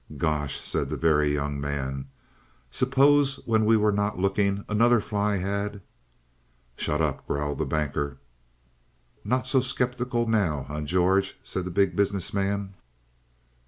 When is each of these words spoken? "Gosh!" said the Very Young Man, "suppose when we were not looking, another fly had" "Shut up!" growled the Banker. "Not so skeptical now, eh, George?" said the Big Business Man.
"Gosh!" 0.17 0.59
said 0.65 0.89
the 0.89 0.97
Very 0.97 1.31
Young 1.31 1.61
Man, 1.61 2.07
"suppose 2.71 3.35
when 3.45 3.65
we 3.65 3.77
were 3.77 3.91
not 3.91 4.17
looking, 4.17 4.65
another 4.67 4.99
fly 4.99 5.35
had" 5.37 5.79
"Shut 6.75 7.01
up!" 7.01 7.27
growled 7.27 7.59
the 7.59 7.67
Banker. 7.67 8.17
"Not 9.23 9.45
so 9.45 9.61
skeptical 9.61 10.25
now, 10.27 10.65
eh, 10.71 10.81
George?" 10.81 11.37
said 11.43 11.65
the 11.65 11.69
Big 11.69 11.95
Business 11.95 12.33
Man. 12.33 12.73